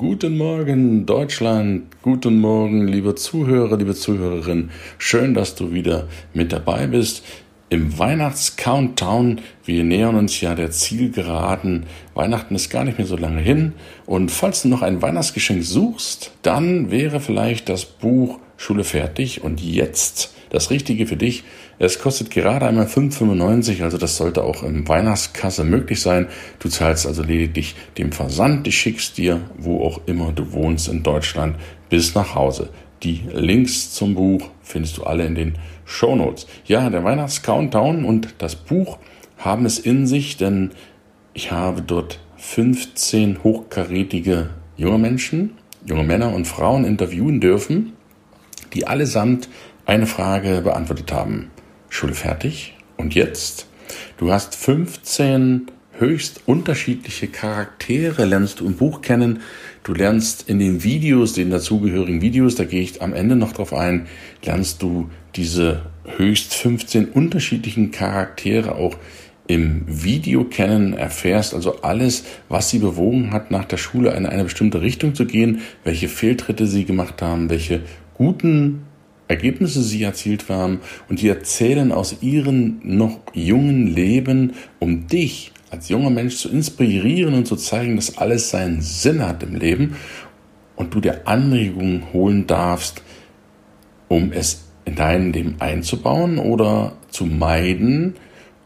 Guten 0.00 0.38
Morgen, 0.38 1.04
Deutschland. 1.04 1.82
Guten 2.00 2.40
Morgen, 2.40 2.88
liebe 2.88 3.16
Zuhörer, 3.16 3.76
liebe 3.76 3.94
Zuhörerin. 3.94 4.70
Schön, 4.96 5.34
dass 5.34 5.56
du 5.56 5.72
wieder 5.72 6.08
mit 6.32 6.54
dabei 6.54 6.86
bist 6.86 7.22
im 7.68 7.98
Weihnachts-Countdown. 7.98 9.42
Wir 9.66 9.84
nähern 9.84 10.16
uns 10.16 10.40
ja 10.40 10.54
der 10.54 10.70
Zielgeraden. 10.70 11.84
Weihnachten 12.14 12.54
ist 12.54 12.70
gar 12.70 12.86
nicht 12.86 12.96
mehr 12.96 13.06
so 13.06 13.18
lange 13.18 13.42
hin. 13.42 13.74
Und 14.06 14.30
falls 14.30 14.62
du 14.62 14.68
noch 14.68 14.80
ein 14.80 15.02
Weihnachtsgeschenk 15.02 15.62
suchst, 15.62 16.30
dann 16.40 16.90
wäre 16.90 17.20
vielleicht 17.20 17.68
das 17.68 17.84
Buch 17.84 18.38
Schule 18.56 18.84
fertig 18.84 19.44
und 19.44 19.60
jetzt 19.60 20.34
das 20.50 20.70
Richtige 20.70 21.06
für 21.06 21.16
dich. 21.16 21.44
Es 21.78 21.98
kostet 21.98 22.30
gerade 22.30 22.66
einmal 22.66 22.86
5,95, 22.86 23.82
also 23.82 23.96
das 23.96 24.16
sollte 24.16 24.44
auch 24.44 24.62
im 24.62 24.86
Weihnachtskasse 24.86 25.64
möglich 25.64 26.02
sein. 26.02 26.26
Du 26.58 26.68
zahlst 26.68 27.06
also 27.06 27.22
lediglich 27.22 27.74
dem 27.96 28.12
Versand, 28.12 28.66
ich 28.66 28.78
schickst 28.78 29.16
dir, 29.16 29.40
wo 29.56 29.82
auch 29.82 30.02
immer 30.06 30.32
du 30.32 30.52
wohnst 30.52 30.88
in 30.88 31.02
Deutschland, 31.02 31.56
bis 31.88 32.14
nach 32.14 32.34
Hause. 32.34 32.68
Die 33.02 33.22
Links 33.32 33.92
zum 33.92 34.14
Buch 34.14 34.50
findest 34.62 34.98
du 34.98 35.04
alle 35.04 35.24
in 35.24 35.34
den 35.34 35.54
Show 35.86 36.14
Notes. 36.14 36.46
Ja, 36.66 36.90
der 36.90 37.02
Weihnachts-Countdown 37.02 38.04
und 38.04 38.34
das 38.38 38.56
Buch 38.56 38.98
haben 39.38 39.64
es 39.64 39.78
in 39.78 40.06
sich, 40.06 40.36
denn 40.36 40.72
ich 41.32 41.50
habe 41.50 41.80
dort 41.80 42.20
15 42.36 43.42
hochkarätige 43.42 44.50
junge 44.76 44.98
Menschen, 44.98 45.52
junge 45.86 46.04
Männer 46.04 46.34
und 46.34 46.46
Frauen 46.46 46.84
interviewen 46.84 47.40
dürfen, 47.40 47.94
die 48.74 48.86
allesamt 48.86 49.48
eine 49.90 50.06
Frage 50.06 50.60
beantwortet 50.60 51.12
haben. 51.12 51.50
Schule 51.88 52.14
fertig? 52.14 52.76
Und 52.96 53.16
jetzt? 53.16 53.66
Du 54.18 54.30
hast 54.30 54.54
15 54.54 55.66
höchst 55.98 56.42
unterschiedliche 56.46 57.26
Charaktere, 57.26 58.24
lernst 58.24 58.60
du 58.60 58.66
im 58.66 58.76
Buch 58.76 59.02
kennen. 59.02 59.40
Du 59.82 59.92
lernst 59.92 60.48
in 60.48 60.60
den 60.60 60.84
Videos, 60.84 61.32
den 61.32 61.50
dazugehörigen 61.50 62.22
Videos, 62.22 62.54
da 62.54 62.64
gehe 62.64 62.82
ich 62.82 63.02
am 63.02 63.12
Ende 63.12 63.34
noch 63.34 63.52
drauf 63.52 63.74
ein, 63.74 64.06
lernst 64.44 64.80
du 64.80 65.10
diese 65.34 65.82
höchst 66.16 66.54
15 66.54 67.06
unterschiedlichen 67.06 67.90
Charaktere 67.90 68.76
auch 68.76 68.96
im 69.48 69.82
Video 69.88 70.44
kennen, 70.44 70.92
erfährst 70.92 71.52
also 71.52 71.82
alles, 71.82 72.22
was 72.48 72.70
sie 72.70 72.78
bewogen 72.78 73.32
hat, 73.32 73.50
nach 73.50 73.64
der 73.64 73.78
Schule 73.78 74.12
in 74.12 74.26
eine 74.26 74.44
bestimmte 74.44 74.82
Richtung 74.82 75.16
zu 75.16 75.26
gehen, 75.26 75.62
welche 75.82 76.06
Fehltritte 76.06 76.68
sie 76.68 76.84
gemacht 76.84 77.20
haben, 77.22 77.50
welche 77.50 77.80
guten 78.14 78.86
Ergebnisse 79.30 79.82
sie 79.82 80.02
erzielt 80.02 80.48
haben 80.48 80.80
und 81.08 81.22
die 81.22 81.28
erzählen 81.28 81.92
aus 81.92 82.16
ihrem 82.20 82.80
noch 82.82 83.20
jungen 83.32 83.86
Leben, 83.86 84.54
um 84.80 85.06
dich 85.06 85.52
als 85.70 85.88
junger 85.88 86.10
Mensch 86.10 86.36
zu 86.36 86.50
inspirieren 86.50 87.34
und 87.34 87.46
zu 87.46 87.54
zeigen, 87.54 87.94
dass 87.94 88.18
alles 88.18 88.50
seinen 88.50 88.82
Sinn 88.82 89.24
hat 89.24 89.44
im 89.44 89.54
Leben 89.54 89.96
und 90.74 90.92
du 90.92 91.00
dir 91.00 91.28
Anregungen 91.28 92.12
holen 92.12 92.48
darfst, 92.48 93.02
um 94.08 94.32
es 94.32 94.64
in 94.84 94.96
dein 94.96 95.32
Leben 95.32 95.54
einzubauen 95.60 96.38
oder 96.38 96.94
zu 97.10 97.24
meiden 97.24 98.14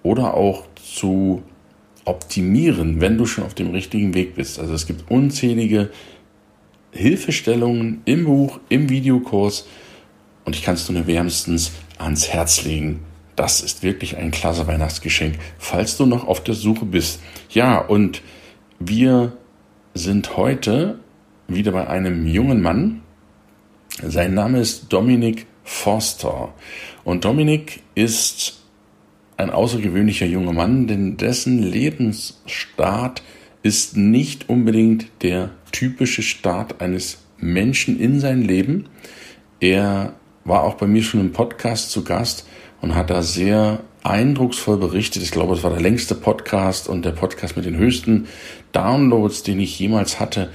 oder 0.02 0.32
auch 0.32 0.64
zu 0.76 1.42
optimieren, 2.06 3.02
wenn 3.02 3.18
du 3.18 3.26
schon 3.26 3.44
auf 3.44 3.54
dem 3.54 3.70
richtigen 3.70 4.14
Weg 4.14 4.34
bist. 4.34 4.58
Also 4.58 4.72
es 4.72 4.86
gibt 4.86 5.10
unzählige 5.10 5.90
Hilfestellungen 6.92 8.00
im 8.06 8.24
Buch, 8.24 8.60
im 8.70 8.88
Videokurs, 8.88 9.66
und 10.44 10.54
ich 10.56 10.62
kann 10.62 10.74
es 10.74 10.88
nur 10.88 11.06
wärmstens 11.06 11.72
ans 11.98 12.28
Herz 12.28 12.64
legen. 12.64 13.00
Das 13.36 13.60
ist 13.60 13.82
wirklich 13.82 14.16
ein 14.16 14.30
klasse 14.30 14.66
Weihnachtsgeschenk, 14.66 15.38
falls 15.58 15.96
du 15.96 16.06
noch 16.06 16.26
auf 16.26 16.42
der 16.42 16.54
Suche 16.54 16.84
bist. 16.84 17.20
Ja, 17.50 17.78
und 17.78 18.22
wir 18.78 19.36
sind 19.94 20.36
heute 20.36 21.00
wieder 21.48 21.72
bei 21.72 21.86
einem 21.86 22.26
jungen 22.26 22.62
Mann. 22.62 23.02
Sein 24.02 24.34
Name 24.34 24.60
ist 24.60 24.92
Dominik 24.92 25.46
Forster. 25.64 26.54
Und 27.04 27.24
Dominik 27.24 27.82
ist 27.94 28.60
ein 29.36 29.50
außergewöhnlicher 29.50 30.26
junger 30.26 30.52
Mann, 30.52 30.86
denn 30.86 31.16
dessen 31.16 31.62
Lebensstart 31.62 33.22
ist 33.62 33.96
nicht 33.96 34.48
unbedingt 34.48 35.06
der 35.22 35.50
typische 35.72 36.22
Start 36.22 36.80
eines 36.80 37.18
Menschen 37.38 37.98
in 37.98 38.20
sein 38.20 38.42
Leben. 38.42 38.86
Er 39.60 40.14
war 40.44 40.62
auch 40.62 40.74
bei 40.74 40.86
mir 40.86 41.02
schon 41.02 41.20
im 41.20 41.32
Podcast 41.32 41.90
zu 41.90 42.04
Gast 42.04 42.46
und 42.80 42.94
hat 42.94 43.10
da 43.10 43.22
sehr 43.22 43.80
eindrucksvoll 44.02 44.76
berichtet. 44.76 45.22
Ich 45.22 45.30
glaube, 45.30 45.54
es 45.54 45.62
war 45.62 45.70
der 45.70 45.80
längste 45.80 46.14
Podcast 46.14 46.88
und 46.88 47.04
der 47.04 47.12
Podcast 47.12 47.56
mit 47.56 47.64
den 47.64 47.78
höchsten 47.78 48.26
Downloads, 48.72 49.42
den 49.42 49.60
ich 49.60 49.78
jemals 49.78 50.20
hatte, 50.20 50.50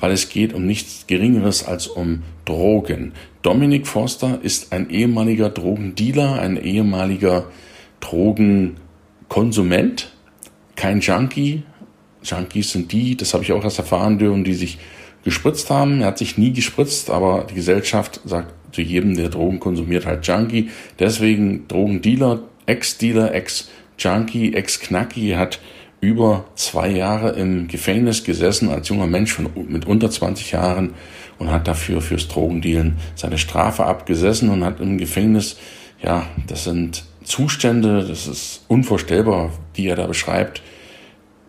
weil 0.00 0.10
es 0.12 0.28
geht 0.28 0.52
um 0.52 0.66
nichts 0.66 1.06
Geringeres 1.06 1.64
als 1.64 1.86
um 1.86 2.22
Drogen. 2.44 3.12
Dominik 3.42 3.86
Forster 3.86 4.40
ist 4.42 4.72
ein 4.72 4.90
ehemaliger 4.90 5.50
Drogendealer, 5.50 6.40
ein 6.40 6.56
ehemaliger 6.56 7.46
Drogenkonsument, 8.00 10.12
kein 10.74 10.98
Junkie. 11.00 11.62
Junkies 12.22 12.72
sind 12.72 12.90
die, 12.90 13.16
das 13.16 13.34
habe 13.34 13.44
ich 13.44 13.52
auch 13.52 13.62
erst 13.62 13.78
erfahren 13.78 14.18
dürfen, 14.18 14.42
die 14.42 14.54
sich 14.54 14.78
gespritzt 15.22 15.70
haben. 15.70 16.00
Er 16.00 16.08
hat 16.08 16.18
sich 16.18 16.38
nie 16.38 16.52
gespritzt, 16.52 17.10
aber 17.10 17.46
die 17.48 17.54
Gesellschaft 17.54 18.20
sagt 18.24 18.52
zu 18.72 18.82
jedem, 18.82 19.16
der 19.16 19.28
Drogen 19.28 19.60
konsumiert, 19.60 20.06
halt 20.06 20.26
Junkie. 20.26 20.70
Deswegen 20.98 21.66
Drogendealer, 21.68 22.40
Ex-Dealer, 22.66 23.34
Ex-Junkie, 23.34 24.54
Ex-Knacki 24.54 25.30
hat 25.30 25.60
über 26.00 26.44
zwei 26.54 26.90
Jahre 26.90 27.30
im 27.30 27.66
Gefängnis 27.66 28.22
gesessen 28.22 28.68
als 28.68 28.88
junger 28.88 29.06
Mensch 29.06 29.32
von, 29.32 29.48
mit 29.68 29.86
unter 29.86 30.10
20 30.10 30.52
Jahren 30.52 30.94
und 31.38 31.50
hat 31.50 31.66
dafür 31.66 32.00
fürs 32.00 32.28
Drogendealen 32.28 32.96
seine 33.14 33.38
Strafe 33.38 33.84
abgesessen 33.84 34.50
und 34.50 34.64
hat 34.64 34.80
im 34.80 34.98
Gefängnis, 34.98 35.56
ja, 36.00 36.26
das 36.46 36.64
sind 36.64 37.04
Zustände, 37.24 38.04
das 38.06 38.26
ist 38.26 38.64
unvorstellbar, 38.68 39.52
die 39.76 39.88
er 39.88 39.96
da 39.96 40.06
beschreibt. 40.06 40.62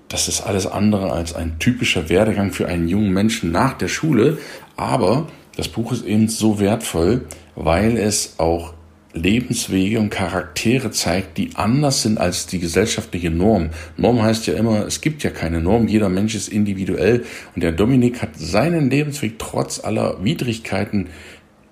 Das 0.07 0.27
ist 0.27 0.41
alles 0.41 0.65
andere 0.65 1.11
als 1.11 1.35
ein 1.35 1.59
typischer 1.59 2.09
Werdegang 2.09 2.51
für 2.51 2.67
einen 2.67 2.87
jungen 2.87 3.13
Menschen 3.13 3.51
nach 3.51 3.73
der 3.73 3.87
Schule, 3.87 4.39
aber 4.75 5.27
das 5.59 5.67
Buch 5.67 5.91
ist 5.91 6.05
eben 6.05 6.29
so 6.29 6.57
wertvoll, 6.61 7.25
weil 7.55 7.97
es 7.97 8.35
auch 8.37 8.73
Lebenswege 9.11 9.99
und 9.99 10.09
Charaktere 10.09 10.89
zeigt, 10.91 11.37
die 11.37 11.49
anders 11.55 12.01
sind 12.03 12.17
als 12.17 12.47
die 12.47 12.59
gesellschaftliche 12.59 13.29
Norm. 13.29 13.71
Norm 13.97 14.21
heißt 14.21 14.47
ja 14.47 14.53
immer, 14.53 14.85
es 14.85 15.01
gibt 15.01 15.21
ja 15.21 15.31
keine 15.31 15.59
Norm, 15.59 15.89
jeder 15.89 16.07
Mensch 16.07 16.33
ist 16.33 16.47
individuell. 16.47 17.25
Und 17.55 17.61
der 17.61 17.73
Dominik 17.73 18.21
hat 18.21 18.37
seinen 18.37 18.89
Lebensweg 18.89 19.37
trotz 19.37 19.83
aller 19.83 20.23
Widrigkeiten 20.23 21.07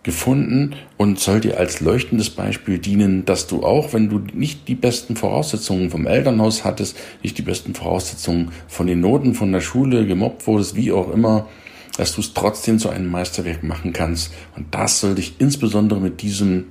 gefunden. 0.04 0.76
Und 0.98 1.20
soll 1.20 1.40
dir 1.40 1.58
als 1.58 1.80
leuchtendes 1.80 2.32
Beispiel 2.32 2.80
dienen, 2.80 3.24
dass 3.24 3.48
du 3.48 3.64
auch, 3.64 3.94
wenn 3.94 4.10
du 4.10 4.22
nicht 4.34 4.68
die 4.68 4.76
besten 4.76 5.16
Voraussetzungen 5.16 5.92
vom 5.92 6.08
Elternhaus 6.08 6.66
hattest, 6.66 6.98
nicht 7.24 7.38
die 7.38 7.44
besten 7.44 7.74
Voraussetzungen 7.74 8.52
von 8.68 8.88
den 8.88 9.00
Noten 9.00 9.34
von 9.34 9.54
der 9.54 9.62
Schule, 9.62 10.06
gemobbt 10.06 10.46
wurdest, 10.46 10.76
wie 10.76 10.92
auch 10.92 11.10
immer, 11.14 11.48
dass 11.98 12.14
du 12.14 12.22
es 12.22 12.34
trotzdem 12.34 12.80
zu 12.80 12.90
einem 12.90 13.10
Meisterwerk 13.10 13.64
machen 13.64 13.92
kannst. 13.92 14.34
Und 14.56 14.74
das 14.74 15.00
soll 15.00 15.16
dich 15.16 15.36
insbesondere 15.40 16.00
mit 16.00 16.22
diesem 16.22 16.66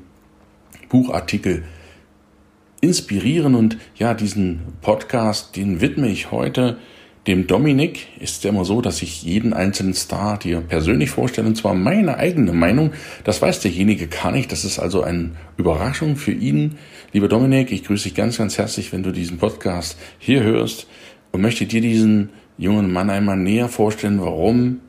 Buchartikel 0.89 1.65
inspirieren. 2.81 3.55
Und 3.55 3.79
ja, 3.97 4.15
diesen 4.15 4.61
Podcast, 4.81 5.57
den 5.57 5.81
widme 5.81 6.09
ich 6.09 6.31
heute 6.31 6.79
dem 7.27 7.49
Dominik. 7.49 8.07
Ist 8.21 8.45
ja 8.45 8.51
immer 8.51 8.65
so, 8.65 8.81
dass 8.81 9.03
ich 9.03 9.23
jeden 9.25 9.53
einzelnen 9.53 9.95
Star 9.95 10.39
dir 10.39 10.61
persönlich 10.61 11.11
vorstelle, 11.11 11.49
und 11.49 11.57
zwar 11.57 11.75
meine 11.75 12.19
eigene 12.19 12.53
Meinung. 12.53 12.93
Das 13.25 13.43
weiß 13.43 13.61
derjenige 13.61 14.07
gar 14.07 14.31
nicht. 14.31 14.53
Das 14.53 14.65
ist 14.65 14.79
also 14.79 15.03
eine 15.03 15.33
Überraschung 15.57 16.17
für 16.17 16.33
ihn. 16.33 16.77
Lieber 17.13 17.29
Dominik, 17.29 17.73
ich 17.73 17.85
grüße 17.85 18.05
dich 18.05 18.15
ganz, 18.15 18.39
ganz 18.39 18.59
herzlich, 18.59 18.93
wenn 18.93 19.03
du 19.03 19.11
diesen 19.11 19.39
Podcast 19.39 19.99
hier 20.19 20.43
hörst 20.43 20.87
und 21.33 21.41
möchte 21.41 21.67
dir 21.67 21.81
diesen 21.81 22.31
jungen 22.59 22.93
Mann 22.93 23.11
einmal 23.11 23.37
näher 23.37 23.69
vorstellen, 23.69 24.21
warum 24.21 24.81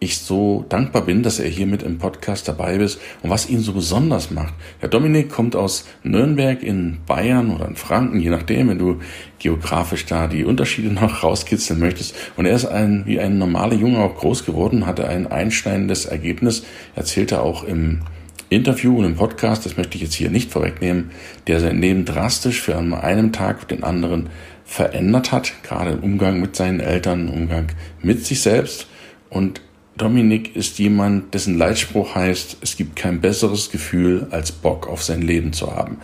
ich 0.00 0.18
so 0.18 0.64
dankbar 0.68 1.02
bin, 1.02 1.22
dass 1.22 1.40
er 1.40 1.48
hier 1.48 1.66
mit 1.66 1.82
im 1.82 1.98
Podcast 1.98 2.46
dabei 2.46 2.76
ist 2.76 3.00
und 3.22 3.30
was 3.30 3.48
ihn 3.48 3.60
so 3.60 3.72
besonders 3.72 4.30
macht. 4.30 4.54
Der 4.80 4.88
Dominik 4.88 5.28
kommt 5.28 5.56
aus 5.56 5.86
Nürnberg 6.04 6.62
in 6.62 6.98
Bayern 7.06 7.50
oder 7.50 7.66
in 7.66 7.74
Franken, 7.74 8.20
je 8.20 8.30
nachdem, 8.30 8.68
wenn 8.68 8.78
du 8.78 9.00
geografisch 9.40 10.06
da 10.06 10.28
die 10.28 10.44
Unterschiede 10.44 10.88
noch 10.94 11.24
rauskitzeln 11.24 11.80
möchtest. 11.80 12.14
Und 12.36 12.46
er 12.46 12.54
ist 12.54 12.66
ein, 12.66 13.06
wie 13.06 13.18
ein 13.18 13.38
normaler 13.38 13.74
Junge 13.74 13.98
auch 13.98 14.16
groß 14.16 14.44
geworden, 14.44 14.86
hatte 14.86 15.08
ein 15.08 15.26
einschneidendes 15.26 16.06
Ergebnis, 16.06 16.64
erzählte 16.94 17.42
auch 17.42 17.64
im 17.64 18.02
Interview 18.50 18.98
und 18.98 19.04
im 19.04 19.16
Podcast, 19.16 19.66
das 19.66 19.76
möchte 19.76 19.96
ich 19.96 20.02
jetzt 20.02 20.14
hier 20.14 20.30
nicht 20.30 20.52
vorwegnehmen, 20.52 21.10
der 21.48 21.60
sein 21.60 21.80
Leben 21.80 22.04
drastisch 22.04 22.62
für 22.62 22.78
einen 22.78 23.32
Tag 23.32 23.68
den 23.68 23.82
anderen 23.82 24.30
verändert 24.64 25.32
hat, 25.32 25.52
gerade 25.64 25.90
im 25.92 26.02
Umgang 26.02 26.40
mit 26.40 26.54
seinen 26.54 26.80
Eltern, 26.80 27.28
im 27.28 27.34
Umgang 27.34 27.72
mit 28.00 28.24
sich 28.24 28.40
selbst. 28.40 28.86
Und 29.28 29.60
Dominik 29.98 30.54
ist 30.54 30.78
jemand, 30.78 31.34
dessen 31.34 31.58
Leitspruch 31.58 32.14
heißt, 32.14 32.58
es 32.60 32.76
gibt 32.76 32.94
kein 32.94 33.20
besseres 33.20 33.70
Gefühl, 33.70 34.28
als 34.30 34.52
Bock 34.52 34.88
auf 34.88 35.02
sein 35.02 35.22
Leben 35.22 35.52
zu 35.52 35.74
haben. 35.74 35.98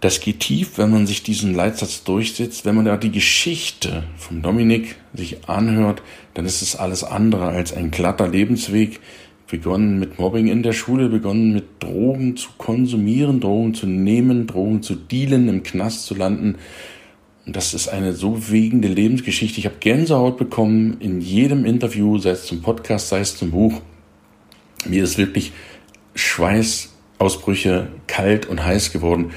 Das 0.00 0.20
geht 0.20 0.40
tief, 0.40 0.78
wenn 0.78 0.90
man 0.90 1.06
sich 1.06 1.22
diesen 1.22 1.54
Leitsatz 1.54 2.04
durchsetzt. 2.04 2.64
Wenn 2.64 2.76
man 2.76 2.84
da 2.84 2.96
die 2.96 3.10
Geschichte 3.10 4.04
von 4.16 4.40
Dominik 4.40 4.96
sich 5.14 5.48
anhört, 5.48 6.02
dann 6.34 6.46
ist 6.46 6.62
es 6.62 6.76
alles 6.76 7.02
andere 7.04 7.48
als 7.48 7.72
ein 7.72 7.90
glatter 7.90 8.28
Lebensweg. 8.28 9.00
Begonnen 9.50 9.98
mit 9.98 10.18
Mobbing 10.18 10.46
in 10.46 10.62
der 10.62 10.72
Schule, 10.72 11.08
begonnen 11.08 11.52
mit 11.52 11.64
Drogen 11.80 12.36
zu 12.36 12.50
konsumieren, 12.56 13.40
Drogen 13.40 13.74
zu 13.74 13.86
nehmen, 13.86 14.46
Drogen 14.46 14.82
zu 14.82 14.94
dealen, 14.94 15.48
im 15.48 15.62
Knast 15.62 16.06
zu 16.06 16.14
landen, 16.14 16.56
und 17.44 17.56
das 17.56 17.74
ist 17.74 17.88
eine 17.88 18.12
so 18.12 18.50
wegende 18.50 18.88
Lebensgeschichte. 18.88 19.58
Ich 19.58 19.66
habe 19.66 19.76
Gänsehaut 19.80 20.36
bekommen 20.36 20.98
in 21.00 21.20
jedem 21.20 21.64
Interview, 21.64 22.18
sei 22.18 22.30
es 22.30 22.46
zum 22.46 22.62
Podcast, 22.62 23.08
sei 23.08 23.20
es 23.20 23.36
zum 23.36 23.50
Buch. 23.50 23.80
Mir 24.86 25.02
ist 25.02 25.18
wirklich 25.18 25.52
Schweißausbrüche 26.14 27.88
kalt 28.06 28.46
und 28.46 28.64
heiß 28.64 28.92
geworden, 28.92 29.32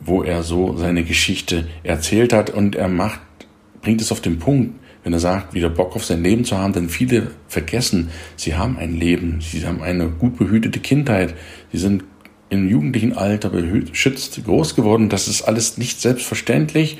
wo 0.00 0.22
er 0.22 0.44
so 0.44 0.76
seine 0.76 1.02
Geschichte 1.02 1.66
erzählt 1.82 2.32
hat. 2.32 2.50
Und 2.50 2.76
er 2.76 2.88
macht, 2.88 3.20
bringt 3.82 4.00
es 4.00 4.12
auf 4.12 4.20
den 4.20 4.38
Punkt, 4.38 4.74
wenn 5.02 5.12
er 5.12 5.20
sagt, 5.20 5.52
wieder 5.52 5.70
Bock 5.70 5.96
auf 5.96 6.04
sein 6.04 6.22
Leben 6.22 6.44
zu 6.44 6.56
haben, 6.56 6.72
denn 6.72 6.88
viele 6.88 7.32
vergessen, 7.48 8.10
sie 8.36 8.54
haben 8.54 8.78
ein 8.78 8.94
Leben, 8.94 9.40
sie 9.40 9.66
haben 9.66 9.82
eine 9.82 10.08
gut 10.08 10.36
behütete 10.36 10.78
Kindheit, 10.78 11.34
sie 11.72 11.78
sind 11.78 12.04
im 12.48 12.68
jugendlichen 12.68 13.14
Alter 13.14 13.48
beschützt 13.48 14.44
groß 14.44 14.76
geworden. 14.76 15.08
Das 15.08 15.26
ist 15.26 15.42
alles 15.42 15.78
nicht 15.78 16.00
selbstverständlich 16.00 16.98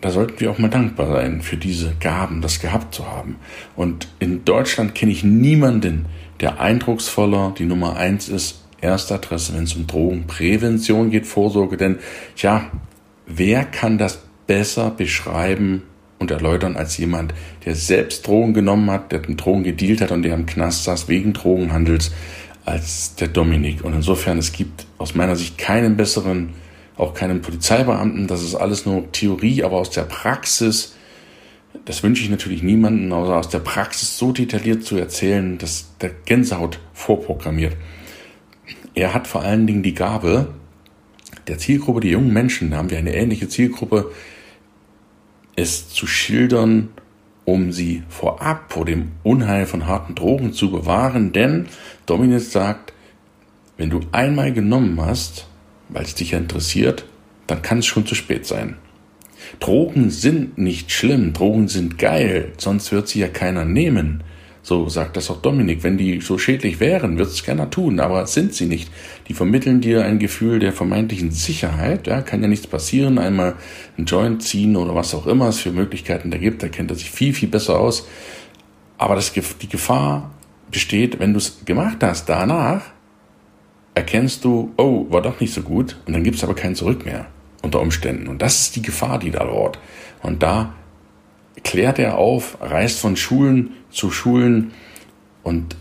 da 0.00 0.10
sollten 0.10 0.40
wir 0.40 0.50
auch 0.50 0.58
mal 0.58 0.68
dankbar 0.68 1.08
sein 1.08 1.42
für 1.42 1.56
diese 1.56 1.94
Gaben, 2.00 2.40
das 2.40 2.60
gehabt 2.60 2.94
zu 2.94 3.06
haben. 3.06 3.36
Und 3.76 4.08
in 4.20 4.44
Deutschland 4.44 4.94
kenne 4.94 5.12
ich 5.12 5.24
niemanden, 5.24 6.06
der 6.40 6.60
eindrucksvoller 6.60 7.54
die 7.58 7.64
Nummer 7.64 7.96
eins 7.96 8.28
ist, 8.28 8.64
erste 8.80 9.14
Adresse, 9.14 9.54
wenn 9.54 9.64
es 9.64 9.74
um 9.74 9.86
Drogenprävention 9.86 11.10
geht, 11.10 11.26
Vorsorge. 11.26 11.76
Denn, 11.76 11.98
ja, 12.36 12.70
wer 13.26 13.64
kann 13.64 13.98
das 13.98 14.22
besser 14.46 14.90
beschreiben 14.90 15.82
und 16.18 16.30
erläutern 16.30 16.76
als 16.76 16.96
jemand, 16.96 17.34
der 17.64 17.74
selbst 17.74 18.26
Drogen 18.26 18.54
genommen 18.54 18.90
hat, 18.90 19.12
der 19.12 19.20
mit 19.26 19.44
Drogen 19.44 19.64
gedealt 19.64 20.00
hat 20.00 20.12
und 20.12 20.22
der 20.22 20.34
im 20.34 20.46
Knast 20.46 20.84
saß 20.84 21.08
wegen 21.08 21.32
Drogenhandels 21.32 22.12
als 22.64 23.14
der 23.16 23.28
Dominik. 23.28 23.84
Und 23.84 23.94
insofern, 23.94 24.38
es 24.38 24.52
gibt 24.52 24.86
aus 24.98 25.14
meiner 25.14 25.36
Sicht 25.36 25.58
keinen 25.58 25.96
besseren 25.96 26.50
auch 26.98 27.14
keinem 27.14 27.40
Polizeibeamten. 27.40 28.26
Das 28.26 28.42
ist 28.42 28.54
alles 28.54 28.84
nur 28.84 29.10
Theorie, 29.12 29.62
aber 29.62 29.76
aus 29.76 29.90
der 29.90 30.02
Praxis, 30.02 30.96
das 31.84 32.02
wünsche 32.02 32.22
ich 32.22 32.30
natürlich 32.30 32.62
niemanden, 32.62 33.12
außer 33.12 33.36
aus 33.36 33.48
der 33.48 33.60
Praxis 33.60 34.18
so 34.18 34.32
detailliert 34.32 34.84
zu 34.84 34.96
erzählen, 34.96 35.56
dass 35.58 35.96
der 36.00 36.10
Gänsehaut 36.10 36.80
vorprogrammiert. 36.92 37.76
Er 38.94 39.14
hat 39.14 39.26
vor 39.26 39.42
allen 39.42 39.66
Dingen 39.66 39.82
die 39.82 39.94
Gabe, 39.94 40.54
der 41.46 41.58
Zielgruppe, 41.58 42.00
die 42.00 42.10
jungen 42.10 42.32
Menschen, 42.32 42.70
da 42.70 42.78
haben 42.78 42.90
wir 42.90 42.98
eine 42.98 43.14
ähnliche 43.14 43.48
Zielgruppe, 43.48 44.10
es 45.56 45.88
zu 45.88 46.06
schildern, 46.06 46.90
um 47.44 47.72
sie 47.72 48.02
vorab 48.08 48.72
vor 48.72 48.84
dem 48.84 49.12
Unheil 49.22 49.64
von 49.66 49.86
harten 49.86 50.14
Drogen 50.14 50.52
zu 50.52 50.70
bewahren. 50.70 51.32
Denn 51.32 51.66
Dominus 52.06 52.52
sagt, 52.52 52.92
wenn 53.76 53.88
du 53.88 54.00
einmal 54.12 54.52
genommen 54.52 55.00
hast, 55.00 55.48
weil 55.88 56.04
es 56.04 56.14
dich 56.14 56.32
ja 56.32 56.38
interessiert, 56.38 57.04
dann 57.46 57.62
kann 57.62 57.78
es 57.78 57.86
schon 57.86 58.06
zu 58.06 58.14
spät 58.14 58.46
sein. 58.46 58.76
Drogen 59.60 60.10
sind 60.10 60.58
nicht 60.58 60.92
schlimm, 60.92 61.32
Drogen 61.32 61.68
sind 61.68 61.98
geil, 61.98 62.52
sonst 62.58 62.92
wird 62.92 63.08
sie 63.08 63.20
ja 63.20 63.28
keiner 63.28 63.64
nehmen. 63.64 64.22
So 64.62 64.88
sagt 64.90 65.16
das 65.16 65.30
auch 65.30 65.40
Dominik. 65.40 65.82
Wenn 65.82 65.96
die 65.96 66.20
so 66.20 66.36
schädlich 66.36 66.78
wären, 66.78 67.16
wird 67.16 67.28
es 67.28 67.42
keiner 67.42 67.70
tun, 67.70 68.00
aber 68.00 68.26
sind 68.26 68.52
sie 68.52 68.66
nicht. 68.66 68.90
Die 69.26 69.32
vermitteln 69.32 69.80
dir 69.80 70.04
ein 70.04 70.18
Gefühl 70.18 70.58
der 70.58 70.74
vermeintlichen 70.74 71.30
Sicherheit. 71.30 72.06
Ja, 72.06 72.20
kann 72.20 72.42
ja 72.42 72.48
nichts 72.48 72.66
passieren. 72.66 73.18
Einmal 73.18 73.54
ein 73.96 74.04
Joint 74.04 74.42
ziehen 74.42 74.76
oder 74.76 74.94
was 74.94 75.14
auch 75.14 75.26
immer 75.26 75.48
es 75.48 75.58
für 75.60 75.70
Möglichkeiten 75.70 76.30
da 76.30 76.36
gibt. 76.36 76.62
Da 76.62 76.68
kennt 76.68 76.90
er 76.90 76.96
sich 76.98 77.10
viel, 77.10 77.32
viel 77.32 77.48
besser 77.48 77.78
aus. 77.80 78.06
Aber 78.98 79.14
das, 79.14 79.32
die 79.32 79.68
Gefahr 79.68 80.34
besteht, 80.70 81.18
wenn 81.18 81.32
du 81.32 81.38
es 81.38 81.64
gemacht 81.64 81.98
hast, 82.02 82.28
danach 82.28 82.82
erkennst 83.98 84.44
du, 84.44 84.72
oh, 84.76 85.06
war 85.10 85.22
doch 85.22 85.40
nicht 85.40 85.52
so 85.52 85.62
gut 85.62 85.96
und 86.06 86.12
dann 86.12 86.22
gibt 86.22 86.36
es 86.36 86.44
aber 86.44 86.54
kein 86.54 86.76
Zurück 86.76 87.04
mehr 87.04 87.26
unter 87.62 87.80
Umständen. 87.80 88.28
Und 88.28 88.40
das 88.40 88.60
ist 88.60 88.76
die 88.76 88.82
Gefahr, 88.82 89.18
die 89.18 89.32
da 89.32 89.42
lauert. 89.42 89.80
Und 90.22 90.44
da 90.44 90.74
klärt 91.64 91.98
er 91.98 92.16
auf, 92.16 92.58
reist 92.60 93.00
von 93.00 93.16
Schulen 93.16 93.70
zu 93.90 94.12
Schulen 94.12 94.70
und 95.42 95.74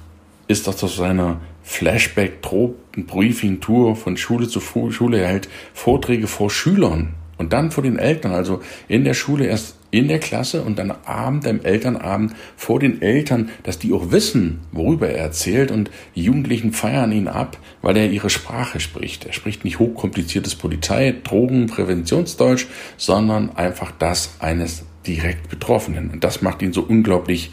ist 0.48 0.66
das 0.66 0.84
auf 0.84 0.96
seiner 0.96 1.40
Flashback-Briefing-Tour 1.62 3.96
von 3.96 4.18
Schule 4.18 4.48
zu 4.48 4.60
Schule. 4.60 5.20
Er 5.20 5.28
hält 5.28 5.48
Vorträge 5.76 6.26
vor 6.26 6.50
Schülern 6.50 7.14
und 7.38 7.54
dann 7.54 7.70
vor 7.70 7.84
den 7.84 8.00
Eltern, 8.00 8.32
also 8.32 8.64
in 8.88 9.04
der 9.04 9.14
Schule 9.14 9.46
erst 9.46 9.77
in 9.92 10.08
der 10.08 10.20
Klasse 10.20 10.64
und 10.64 10.78
dann 10.80 10.92
Abend, 11.06 11.48
am 11.48 11.62
Elternabend 11.62 12.34
vor 12.56 12.80
den 12.80 13.02
Eltern, 13.02 13.50
dass 13.64 13.80
die 13.80 13.94
auch 13.94 14.12
wissen, 14.12 14.60
worüber 14.72 15.10
er 15.10 15.20
erzählt 15.20 15.72
und 15.72 15.90
die 16.16 16.24
Jugendlichen 16.24 16.74
feiern 16.74 17.12
ihn 17.12 17.28
ab, 17.28 17.58
weil 17.82 17.96
er 17.98 18.10
ihre 18.10 18.30
Sprache 18.30 18.80
spricht. 18.80 19.26
Er 19.26 19.34
spricht 19.34 19.64
nicht 19.64 19.80
hochkompliziertes 19.80 20.56
Polizei, 20.56 21.16
Drogen, 21.24 21.68
Präventionsdeutsch, 21.68 22.68
sondern 22.98 23.56
einfach 23.56 23.92
das 23.98 24.36
eines 24.40 24.84
direkt 25.06 25.50
Betroffenen. 25.50 26.12
Und 26.12 26.24
das 26.24 26.42
macht 26.42 26.62
ihn 26.62 26.74
so 26.74 26.82
unglaublich 26.82 27.52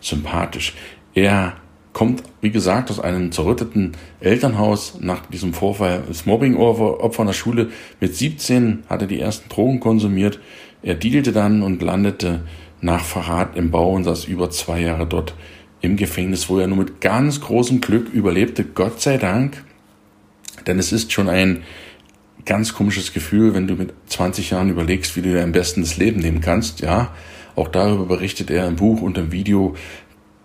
sympathisch. 0.00 0.74
Er 1.14 1.54
kommt, 1.92 2.22
wie 2.40 2.50
gesagt, 2.50 2.90
aus 2.90 3.00
einem 3.00 3.32
zerrütteten 3.32 3.92
Elternhaus 4.20 4.98
nach 5.00 5.26
diesem 5.26 5.52
Vorfall, 5.52 6.04
das 6.06 6.26
Mobbing-Opfer 6.26 7.20
in 7.20 7.26
der 7.26 7.32
Schule. 7.32 7.70
Mit 8.00 8.14
17 8.14 8.84
hat 8.88 9.02
er 9.02 9.08
die 9.08 9.20
ersten 9.20 9.48
Drogen 9.48 9.80
konsumiert. 9.80 10.38
Er 10.82 10.94
dealte 10.94 11.32
dann 11.32 11.62
und 11.62 11.82
landete 11.82 12.42
nach 12.80 13.04
Verrat 13.04 13.56
im 13.56 13.70
Bau 13.70 13.92
und 13.92 14.04
saß 14.04 14.24
über 14.24 14.50
zwei 14.50 14.80
Jahre 14.80 15.06
dort 15.06 15.34
im 15.82 15.96
Gefängnis, 15.96 16.48
wo 16.48 16.58
er 16.58 16.66
nur 16.66 16.78
mit 16.78 17.00
ganz 17.00 17.40
großem 17.40 17.80
Glück 17.80 18.08
überlebte. 18.12 18.64
Gott 18.64 19.00
sei 19.00 19.16
Dank. 19.16 19.64
Denn 20.66 20.78
es 20.78 20.92
ist 20.92 21.12
schon 21.12 21.28
ein 21.28 21.62
ganz 22.44 22.74
komisches 22.74 23.12
Gefühl, 23.12 23.54
wenn 23.54 23.66
du 23.66 23.74
mit 23.74 23.92
20 24.06 24.50
Jahren 24.50 24.70
überlegst, 24.70 25.16
wie 25.16 25.22
du 25.22 25.30
dir 25.32 25.42
am 25.42 25.52
besten 25.52 25.82
das 25.82 25.96
Leben 25.96 26.20
nehmen 26.20 26.40
kannst. 26.40 26.80
Ja, 26.80 27.14
auch 27.56 27.68
darüber 27.68 28.06
berichtet 28.06 28.50
er 28.50 28.66
im 28.66 28.76
Buch 28.76 29.02
und 29.02 29.18
im 29.18 29.32
Video, 29.32 29.74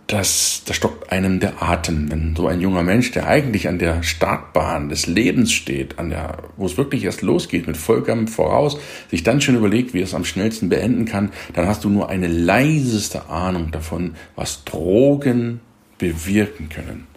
das, 0.07 0.61
da 0.65 0.73
stockt 0.73 1.11
einem 1.11 1.39
der 1.39 1.63
Atem, 1.63 2.11
wenn 2.11 2.35
so 2.35 2.47
ein 2.47 2.61
junger 2.61 2.83
Mensch, 2.83 3.11
der 3.11 3.27
eigentlich 3.27 3.67
an 3.67 3.79
der 3.79 4.03
Startbahn 4.03 4.89
des 4.89 5.07
Lebens 5.07 5.51
steht, 5.51 5.97
an 5.97 6.11
der, 6.11 6.43
wo 6.57 6.67
es 6.67 6.77
wirklich 6.77 7.03
erst 7.05 7.23
losgeht, 7.23 7.65
mit 7.65 7.75
vollkommen 7.75 8.27
voraus, 8.27 8.77
sich 9.09 9.23
dann 9.23 9.41
schon 9.41 9.55
überlegt, 9.55 9.93
wie 9.93 10.01
er 10.01 10.03
es 10.03 10.13
am 10.13 10.25
schnellsten 10.25 10.69
beenden 10.69 11.05
kann, 11.05 11.31
dann 11.53 11.67
hast 11.67 11.83
du 11.83 11.89
nur 11.89 12.09
eine 12.09 12.27
leiseste 12.27 13.29
Ahnung 13.29 13.71
davon, 13.71 14.15
was 14.35 14.63
Drogen 14.63 15.59
bewirken 15.97 16.69
können. 16.69 17.07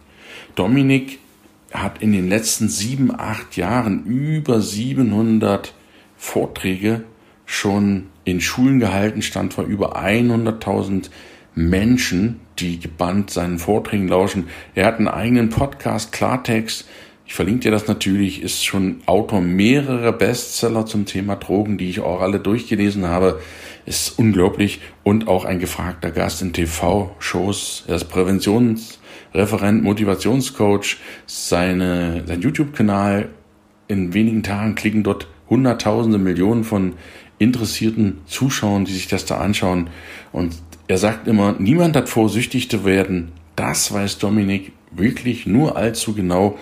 Dominik 0.55 1.19
hat 1.73 2.01
in 2.01 2.13
den 2.13 2.29
letzten 2.31 2.71
sieben, 2.71 3.13
acht 3.15 3.57
Jahren 3.59 4.05
über 4.07 4.63
700 4.63 5.75
Vorträge 6.17 7.03
schon 7.45 8.07
in 8.25 8.41
Schulen 8.41 8.81
gehalten, 8.81 9.21
stand 9.21 9.53
vor 9.53 9.65
über 9.65 10.03
100.000 10.03 11.11
Menschen, 11.55 12.41
die 12.59 12.79
gebannt 12.79 13.31
seinen 13.31 13.59
Vorträgen 13.59 14.09
lauschen. 14.09 14.49
Er 14.75 14.87
hat 14.87 14.99
einen 14.99 15.09
eigenen 15.09 15.51
Podcast, 15.51 16.13
Klartext. 16.13 16.87
Ich 17.27 17.35
verlinke 17.35 17.61
dir 17.65 17.71
das 17.71 17.87
natürlich, 17.87 18.43
ist 18.43 18.65
schon 18.65 19.03
Autor 19.05 19.43
mehrerer 19.43 20.13
Bestseller 20.13 20.87
zum 20.87 21.05
Thema 21.05 21.37
Drogen, 21.37 21.77
die 21.77 21.91
ich 21.91 22.01
auch 22.01 22.23
alle 22.23 22.41
durchgelesen 22.41 23.07
habe. 23.07 23.41
Ist 23.85 24.19
unglaublich 24.19 24.81
und 25.03 25.29
auch 25.29 25.45
ein 25.45 25.59
gefragter 25.59 26.11
Gast 26.11 26.41
in 26.41 26.53
TV-Shows. 26.55 27.85
Er 27.87 27.97
ist 27.97 28.07
Präventionsreferent, 28.07 29.83
Motivationscoach. 29.83 30.97
Seine, 31.27 32.25
sein 32.27 32.41
YouTube-Kanal 32.41 33.29
in 33.89 34.15
wenigen 34.15 34.43
Tagen 34.43 34.75
klicken 34.75 35.03
dort 35.03 35.29
Hunderttausende, 35.51 36.19
Millionen 36.19 36.65
von 36.65 36.95
interessierten 37.39 38.19
Zuschauern, 38.27 38.85
die 38.85 38.93
sich 38.93 39.09
das 39.09 39.25
da 39.25 39.39
anschauen. 39.39 39.91
Und 40.33 40.55
er 40.89 40.99
sagt 40.99 41.29
immer, 41.29 41.55
niemand 41.59 41.95
hat 41.97 42.09
vor, 42.09 42.29
süchtig 42.29 42.71
zu 42.71 42.85
werden. 42.85 43.33
Das 43.57 43.93
weiß 43.93 44.19
Dominik 44.19 44.73
wirklich 44.91 45.47
nur 45.47 45.77
allzu 45.77 46.15
genau 46.15 46.59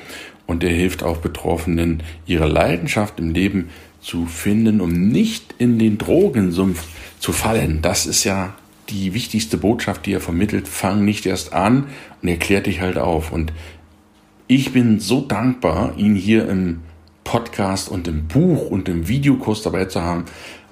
und 0.47 0.65
er 0.65 0.71
hilft 0.71 1.03
auch 1.03 1.19
Betroffenen, 1.19 2.03
ihre 2.27 2.49
Leidenschaft 2.49 3.19
im 3.19 3.33
Leben 3.33 3.69
zu 4.01 4.27
finden, 4.27 4.81
um 4.81 5.09
nicht 5.09 5.55
in 5.59 5.79
den 5.79 5.99
Drogensumpf 5.99 6.85
zu 7.19 7.33
fallen. 7.33 7.83
Das 7.83 8.07
ist 8.07 8.25
ja 8.25 8.55
die 8.89 9.15
wichtigste 9.15 9.59
Botschaft, 9.59 10.07
die 10.07 10.13
er 10.13 10.21
vermittelt. 10.21 10.69
Fang 10.69 11.05
nicht 11.05 11.27
erst 11.27 11.53
an 11.53 11.87
und 12.23 12.29
erklär 12.29 12.61
dich 12.61 12.81
halt 12.81 12.99
auf. 12.99 13.33
Und 13.33 13.53
ich 14.47 14.73
bin 14.73 15.01
so 15.01 15.21
dankbar, 15.21 15.95
ihn 15.97 16.15
hier 16.15 16.49
im 16.49 16.81
Podcast 17.25 17.89
und 17.89 18.07
im 18.07 18.29
Buch 18.29 18.71
und 18.71 18.89
im 18.89 19.09
Videokurs 19.09 19.63
dabei 19.63 19.87
zu 19.87 20.01
haben, 20.01 20.27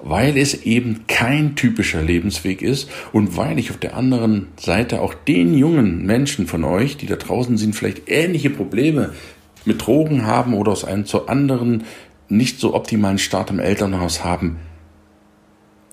weil 0.05 0.37
es 0.37 0.65
eben 0.65 1.05
kein 1.07 1.55
typischer 1.55 2.01
Lebensweg 2.01 2.61
ist 2.61 2.89
und 3.11 3.37
weil 3.37 3.57
ich 3.57 3.71
auf 3.71 3.77
der 3.77 3.97
anderen 3.97 4.47
Seite 4.55 5.01
auch 5.01 5.15
den 5.15 5.57
jungen 5.57 6.05
Menschen 6.05 6.45
von 6.45 6.63
euch, 6.63 6.95
die 6.95 7.07
da 7.07 7.15
draußen 7.15 7.57
sind, 7.57 7.75
vielleicht 7.75 8.07
ähnliche 8.07 8.51
Probleme 8.51 9.13
mit 9.65 9.85
Drogen 9.85 10.27
haben 10.27 10.53
oder 10.53 10.71
aus 10.71 10.85
einem 10.85 11.07
zu 11.07 11.27
anderen 11.27 11.85
nicht 12.29 12.59
so 12.59 12.75
optimalen 12.75 13.17
Start 13.17 13.49
im 13.49 13.59
Elternhaus 13.59 14.23
haben. 14.23 14.57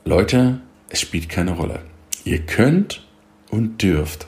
Leute, 0.05 0.61
es 0.91 1.01
spielt 1.01 1.31
keine 1.31 1.53
Rolle. 1.53 1.81
Ihr 2.25 2.41
könnt 2.41 3.09
und 3.51 3.83
dürft 3.83 4.27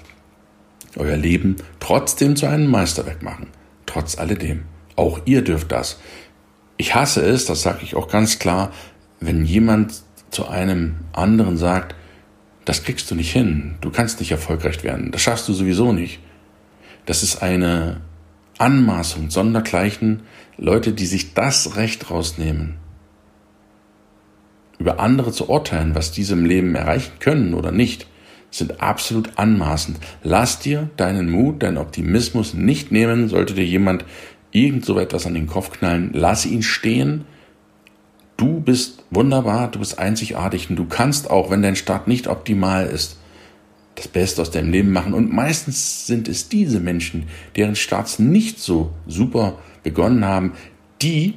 euer 0.97 1.17
Leben 1.17 1.57
trotzdem 1.79 2.37
zu 2.37 2.47
einem 2.47 2.71
Meisterwerk 2.71 3.23
machen. 3.23 3.49
Trotz 3.85 4.17
alledem. 4.17 4.62
Auch 4.97 5.21
ihr 5.26 5.43
dürft 5.43 5.73
das. 5.73 6.00
Ich 6.79 6.95
hasse 6.95 7.21
es, 7.21 7.45
das 7.45 7.62
sage 7.62 7.81
ich 7.83 7.95
auch 7.97 8.09
ganz 8.09 8.38
klar, 8.38 8.73
wenn 9.26 9.45
jemand 9.45 10.02
zu 10.31 10.49
einem 10.49 10.97
anderen 11.12 11.57
sagt, 11.57 11.95
das 12.64 12.83
kriegst 12.83 13.11
du 13.11 13.14
nicht 13.14 13.33
hin, 13.33 13.76
du 13.81 13.90
kannst 13.90 14.21
nicht 14.21 14.31
erfolgreich 14.31 14.83
werden, 14.85 15.11
das 15.11 15.23
schaffst 15.23 15.49
du 15.49 15.52
sowieso 15.52 15.93
nicht. 15.93 16.21
Das 17.07 17.23
ist 17.23 17.43
eine 17.43 18.00
Anmaßung, 18.59 19.31
sondergleichen 19.31 20.23
Leute, 20.57 20.93
die 20.93 21.07
sich 21.07 21.35
das 21.35 21.76
Recht 21.76 22.11
rausnehmen, 22.11 22.76
über 24.78 25.00
andere 25.00 25.33
zu 25.33 25.49
urteilen, 25.49 25.95
was 25.95 26.12
diese 26.12 26.35
im 26.35 26.47
Leben 26.47 26.75
erreichen 26.75 27.12
können 27.21 27.54
oder 27.54 27.73
nicht, 27.73 28.07
sind 28.50 28.81
absolut 28.81 29.37
anmaßend. 29.37 29.99
Lass 30.23 30.61
dir 30.61 30.88
deinen 30.97 31.31
Mut, 31.31 31.62
deinen 31.62 31.78
Optimismus 31.78 32.54
nicht 32.54 32.93
nehmen, 32.93 33.28
sollte 33.28 33.54
dir 33.54 33.64
jemand 33.64 34.04
irgend 34.52 34.85
so 34.85 34.99
etwas 34.99 35.26
an 35.26 35.35
den 35.35 35.49
Kopf 35.49 35.73
knallen, 35.73 36.11
lass 36.12 36.47
ihn 36.47 36.62
stehen. 36.62 37.25
Du 38.37 38.61
bist 38.61 39.05
wunderbar, 39.11 39.71
du 39.71 39.79
bist 39.79 39.99
einzigartig 39.99 40.69
und 40.71 40.76
du 40.76 40.87
kannst 40.87 41.31
auch, 41.31 41.50
wenn 41.50 41.62
dein 41.62 41.76
Start 41.76 42.09
nicht 42.09 42.26
optimal 42.26 42.87
ist, 42.87 43.17
das 43.95 44.09
Beste 44.09 44.43
aus 44.43 44.50
deinem 44.50 44.73
Leben 44.73 44.91
machen. 44.91 45.14
Und 45.14 45.33
meistens 45.33 46.07
sind 46.07 46.26
es 46.26 46.49
diese 46.49 46.81
Menschen, 46.81 47.29
deren 47.57 47.76
Starts 47.76 48.19
nicht 48.19 48.59
so 48.59 48.93
super 49.07 49.59
begonnen 49.83 50.25
haben, 50.25 50.53
die 51.00 51.35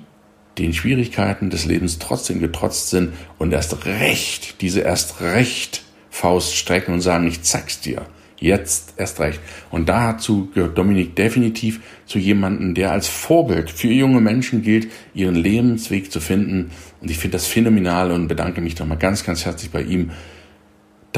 den 0.58 0.74
Schwierigkeiten 0.74 1.50
des 1.50 1.66
Lebens 1.66 2.00
trotzdem 2.00 2.40
getrotzt 2.40 2.90
sind 2.90 3.14
und 3.38 3.54
erst 3.54 3.86
recht, 3.86 4.62
diese 4.62 4.82
erst 4.82 5.22
recht 5.22 5.84
Faust 6.10 6.56
strecken 6.56 6.94
und 6.94 7.02
sagen, 7.02 7.28
ich 7.28 7.44
zeig's 7.44 7.80
dir. 7.80 8.08
Jetzt 8.40 8.94
erst 8.98 9.20
recht. 9.20 9.40
Und 9.72 9.90
dazu 9.90 10.50
gehört 10.54 10.78
Dominik 10.78 11.16
definitiv 11.16 11.80
zu 12.06 12.20
jemandem, 12.20 12.76
der 12.76 12.92
als 12.92 13.08
Vorbild 13.08 13.72
für 13.72 13.88
junge 13.88 14.22
Menschen 14.22 14.62
gilt, 14.62 14.92
ihren 15.16 15.36
Lebensweg 15.36 16.12
zu 16.12 16.20
finden. 16.20 16.72
Und 17.02 17.12
ich 17.12 17.18
finde 17.18 17.38
das 17.38 17.48
phänomenal 17.48 18.12
und 18.12 18.28
bedanke 18.28 18.62
mich 18.62 18.78
nochmal 18.78 18.98
ganz, 18.98 19.24
ganz 19.24 19.46
herzlich 19.46 19.72
bei 19.72 19.82
ihm 19.82 20.12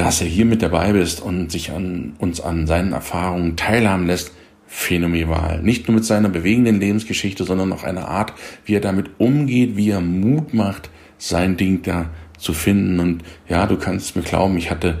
dass 0.00 0.22
er 0.22 0.26
hier 0.26 0.46
mit 0.46 0.62
dabei 0.62 0.90
ist 0.90 1.20
und 1.20 1.52
sich 1.52 1.72
an 1.72 2.14
uns 2.18 2.40
an 2.40 2.66
seinen 2.66 2.92
Erfahrungen 2.92 3.56
teilhaben 3.56 4.06
lässt, 4.06 4.32
phänomenal. 4.66 5.62
Nicht 5.62 5.88
nur 5.88 5.96
mit 5.96 6.04
seiner 6.04 6.28
bewegenden 6.28 6.80
Lebensgeschichte, 6.80 7.44
sondern 7.44 7.72
auch 7.72 7.84
einer 7.84 8.08
Art, 8.08 8.32
wie 8.64 8.76
er 8.76 8.80
damit 8.80 9.10
umgeht, 9.18 9.76
wie 9.76 9.90
er 9.90 10.00
Mut 10.00 10.54
macht, 10.54 10.90
sein 11.18 11.56
Ding 11.56 11.82
da 11.82 12.08
zu 12.38 12.54
finden. 12.54 12.98
Und 12.98 13.24
ja, 13.48 13.66
du 13.66 13.76
kannst 13.76 14.16
mir 14.16 14.22
glauben, 14.22 14.56
ich 14.56 14.70
hatte 14.70 15.00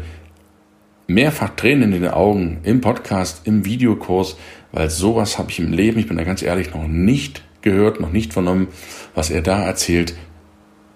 mehrfach 1.06 1.50
Tränen 1.56 1.92
in 1.92 2.02
den 2.02 2.10
Augen 2.10 2.58
im 2.64 2.80
Podcast, 2.80 3.46
im 3.46 3.64
Videokurs, 3.64 4.36
weil 4.72 4.90
sowas 4.90 5.38
habe 5.38 5.50
ich 5.50 5.60
im 5.60 5.72
Leben, 5.72 5.98
ich 5.98 6.08
bin 6.08 6.18
da 6.18 6.24
ganz 6.24 6.42
ehrlich, 6.42 6.74
noch 6.74 6.86
nicht 6.86 7.42
gehört, 7.62 8.00
noch 8.00 8.12
nicht 8.12 8.32
vernommen, 8.32 8.68
was 9.14 9.30
er 9.30 9.40
da 9.40 9.62
erzählt, 9.62 10.14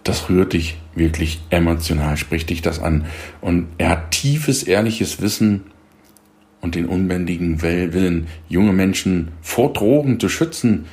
das 0.04 0.28
rührt 0.28 0.52
dich 0.52 0.76
wirklich 0.94 1.40
emotional, 1.50 2.16
spricht 2.16 2.50
dich 2.50 2.62
das 2.62 2.78
an. 2.78 3.06
Und 3.40 3.68
er 3.78 3.88
hat 3.88 4.10
tiefes, 4.10 4.62
ehrliches 4.62 5.20
Wissen 5.20 5.62
und 6.60 6.74
den 6.74 6.86
unbändigen 6.86 7.62
Willen, 7.62 8.28
junge 8.48 8.72
Menschen 8.72 9.32
vor 9.40 9.72
Drogen 9.72 10.20
zu 10.20 10.28
schützen. 10.28 10.84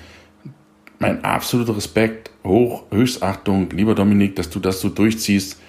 Mein 0.98 1.24
absoluter 1.24 1.76
Respekt, 1.76 2.32
Hoch, 2.44 2.84
Höchstachtung, 2.90 3.70
lieber 3.72 3.96
Dominik, 3.96 4.36
dass 4.38 4.50
du 4.50 4.60
das 4.60 4.80
so 4.80 4.90
durchziehst. 4.90 5.60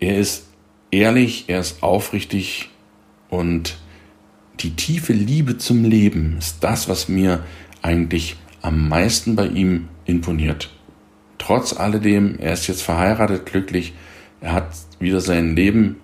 Er 0.00 0.18
ist 0.18 0.48
ehrlich, 0.90 1.44
er 1.48 1.60
ist 1.60 1.82
aufrichtig 1.82 2.70
und 3.28 3.76
die 4.60 4.74
tiefe 4.74 5.12
Liebe 5.12 5.58
zum 5.58 5.84
Leben 5.84 6.36
ist 6.38 6.64
das, 6.64 6.88
was 6.88 7.08
mir 7.08 7.44
eigentlich 7.82 8.36
am 8.62 8.88
meisten 8.88 9.36
bei 9.36 9.46
ihm 9.46 9.88
imponiert 10.04 10.70
trotz 11.40 11.72
alledem, 11.72 12.38
er 12.38 12.52
ist 12.52 12.68
jetzt 12.68 12.82
verheiratet, 12.82 13.46
glücklich, 13.46 13.94
er 14.40 14.52
hat 14.52 14.68
wieder 15.00 15.20
sein 15.20 15.56
Leben 15.56 15.96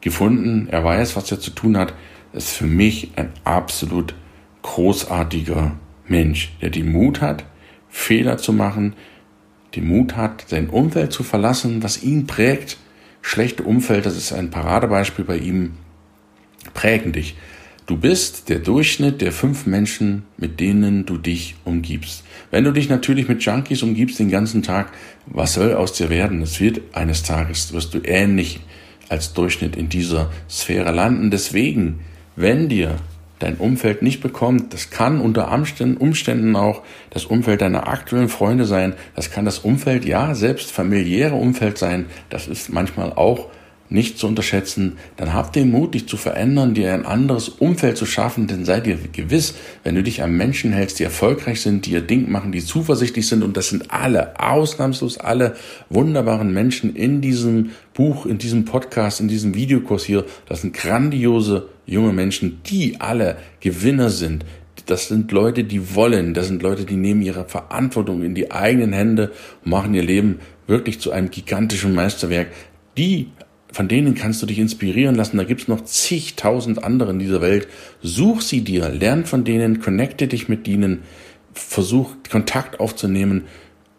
gefunden, 0.00 0.68
er 0.70 0.84
weiß, 0.84 1.16
was 1.16 1.30
er 1.32 1.40
zu 1.40 1.50
tun 1.50 1.76
hat, 1.76 1.94
ist 2.32 2.50
für 2.50 2.66
mich 2.66 3.10
ein 3.16 3.30
absolut 3.44 4.14
großartiger 4.62 5.72
Mensch, 6.06 6.52
der 6.60 6.70
die 6.70 6.82
Mut 6.82 7.20
hat, 7.20 7.44
Fehler 7.88 8.38
zu 8.38 8.52
machen, 8.52 8.94
den 9.74 9.86
Mut 9.86 10.16
hat, 10.16 10.44
sein 10.48 10.68
Umfeld 10.68 11.12
zu 11.12 11.22
verlassen, 11.22 11.82
was 11.82 12.02
ihn 12.02 12.26
prägt. 12.26 12.76
Schlechte 13.22 13.62
Umfeld, 13.62 14.06
das 14.06 14.16
ist 14.16 14.32
ein 14.32 14.50
Paradebeispiel 14.50 15.24
bei 15.24 15.38
ihm, 15.38 15.74
prägen 16.74 17.12
dich. 17.12 17.36
Du 17.92 17.98
bist 17.98 18.48
der 18.48 18.58
Durchschnitt 18.58 19.20
der 19.20 19.32
fünf 19.32 19.66
Menschen, 19.66 20.22
mit 20.38 20.60
denen 20.60 21.04
du 21.04 21.18
dich 21.18 21.56
umgibst. 21.66 22.24
Wenn 22.50 22.64
du 22.64 22.72
dich 22.72 22.88
natürlich 22.88 23.28
mit 23.28 23.44
Junkies 23.44 23.82
umgibst 23.82 24.18
den 24.18 24.30
ganzen 24.30 24.62
Tag, 24.62 24.92
was 25.26 25.52
soll 25.52 25.74
aus 25.74 25.92
dir 25.92 26.08
werden? 26.08 26.40
Es 26.40 26.58
wird 26.58 26.80
eines 26.94 27.22
Tages, 27.22 27.74
wirst 27.74 27.92
du 27.92 27.98
ähnlich 28.02 28.60
als 29.10 29.34
Durchschnitt 29.34 29.76
in 29.76 29.90
dieser 29.90 30.30
Sphäre 30.48 30.90
landen. 30.90 31.30
Deswegen, 31.30 32.00
wenn 32.34 32.70
dir 32.70 32.96
dein 33.40 33.56
Umfeld 33.56 34.00
nicht 34.00 34.22
bekommt, 34.22 34.72
das 34.72 34.88
kann 34.88 35.20
unter 35.20 35.52
Umständen 35.52 36.56
auch 36.56 36.80
das 37.10 37.26
Umfeld 37.26 37.60
deiner 37.60 37.88
aktuellen 37.88 38.30
Freunde 38.30 38.64
sein, 38.64 38.94
das 39.14 39.30
kann 39.30 39.44
das 39.44 39.58
Umfeld, 39.58 40.06
ja, 40.06 40.34
selbst 40.34 40.72
familiäre 40.72 41.34
Umfeld 41.34 41.76
sein, 41.76 42.06
das 42.30 42.48
ist 42.48 42.72
manchmal 42.72 43.12
auch 43.12 43.50
nicht 43.92 44.18
zu 44.18 44.26
unterschätzen, 44.26 44.96
dann 45.16 45.32
habt 45.32 45.54
den 45.54 45.70
Mut, 45.70 45.94
dich 45.94 46.08
zu 46.08 46.16
verändern, 46.16 46.74
dir 46.74 46.92
ein 46.92 47.06
anderes 47.06 47.48
Umfeld 47.48 47.96
zu 47.96 48.06
schaffen, 48.06 48.46
denn 48.46 48.64
sei 48.64 48.80
dir 48.80 48.98
gewiss, 49.12 49.54
wenn 49.84 49.94
du 49.94 50.02
dich 50.02 50.22
an 50.22 50.36
Menschen 50.36 50.72
hältst, 50.72 50.98
die 50.98 51.04
erfolgreich 51.04 51.60
sind, 51.60 51.86
die 51.86 51.92
ihr 51.92 52.00
Ding 52.00 52.30
machen, 52.30 52.52
die 52.52 52.64
zuversichtlich 52.64 53.28
sind, 53.28 53.42
und 53.42 53.56
das 53.56 53.68
sind 53.68 53.90
alle, 53.90 54.40
ausnahmslos 54.40 55.18
alle 55.18 55.54
wunderbaren 55.90 56.52
Menschen 56.52 56.96
in 56.96 57.20
diesem 57.20 57.70
Buch, 57.94 58.26
in 58.26 58.38
diesem 58.38 58.64
Podcast, 58.64 59.20
in 59.20 59.28
diesem 59.28 59.54
Videokurs 59.54 60.04
hier, 60.04 60.24
das 60.48 60.62
sind 60.62 60.74
grandiose 60.74 61.68
junge 61.86 62.12
Menschen, 62.12 62.60
die 62.66 63.00
alle 63.00 63.36
Gewinner 63.60 64.10
sind, 64.10 64.44
das 64.86 65.08
sind 65.08 65.30
Leute, 65.30 65.64
die 65.64 65.94
wollen, 65.94 66.34
das 66.34 66.48
sind 66.48 66.62
Leute, 66.62 66.84
die 66.84 66.96
nehmen 66.96 67.22
ihre 67.22 67.44
Verantwortung 67.44 68.22
in 68.22 68.34
die 68.34 68.50
eigenen 68.50 68.92
Hände 68.92 69.30
und 69.64 69.70
machen 69.70 69.94
ihr 69.94 70.02
Leben 70.02 70.40
wirklich 70.66 71.00
zu 71.00 71.12
einem 71.12 71.30
gigantischen 71.30 71.94
Meisterwerk. 71.94 72.48
Die 72.96 73.28
von 73.72 73.88
denen 73.88 74.14
kannst 74.14 74.42
du 74.42 74.46
dich 74.46 74.58
inspirieren 74.58 75.14
lassen. 75.14 75.38
Da 75.38 75.44
gibt's 75.44 75.68
noch 75.68 75.82
zigtausend 75.84 76.84
andere 76.84 77.10
in 77.10 77.18
dieser 77.18 77.40
Welt. 77.40 77.68
Such 78.02 78.42
sie 78.42 78.62
dir, 78.62 78.88
lern 78.90 79.24
von 79.24 79.44
denen, 79.44 79.80
connecte 79.80 80.28
dich 80.28 80.48
mit 80.48 80.68
ihnen, 80.68 81.02
versuch 81.54 82.14
Kontakt 82.30 82.80
aufzunehmen, 82.80 83.44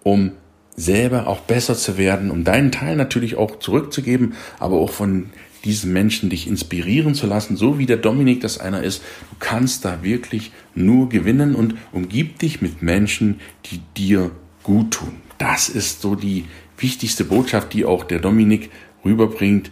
um 0.04 0.32
selber 0.76 1.28
auch 1.28 1.42
besser 1.42 1.76
zu 1.76 1.98
werden, 1.98 2.32
um 2.32 2.44
deinen 2.44 2.72
Teil 2.72 2.96
natürlich 2.96 3.36
auch 3.36 3.60
zurückzugeben, 3.60 4.34
aber 4.60 4.78
auch 4.78 4.90
von 4.90 5.30
diesen 5.66 5.94
Menschen 5.94 6.30
dich 6.30 6.48
inspirieren 6.48 7.16
zu 7.16 7.26
lassen, 7.26 7.56
so 7.56 7.80
wie 7.80 7.86
der 7.86 7.98
Dominik 7.98 8.42
das 8.42 8.58
einer 8.58 8.84
ist. 8.84 9.02
Du 9.30 9.38
kannst 9.40 9.86
da 9.86 10.04
wirklich 10.04 10.52
nur 10.76 11.10
gewinnen 11.10 11.56
und 11.56 11.76
umgib 11.92 12.40
dich 12.40 12.62
mit 12.62 12.82
Menschen, 12.82 13.40
die 13.68 13.80
dir 13.96 14.32
gut 14.64 14.92
tun. 14.92 15.16
Das 15.38 15.70
ist 15.70 16.02
so 16.02 16.16
die 16.16 16.46
wichtigste 16.78 17.24
Botschaft, 17.24 17.74
die 17.74 17.86
auch 17.86 18.04
der 18.04 18.20
Dominik 18.20 18.72
rüberbringt 19.04 19.72